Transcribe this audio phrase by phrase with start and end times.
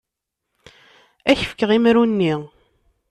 [1.29, 2.33] Ad ak-fkeɣ imru-nni.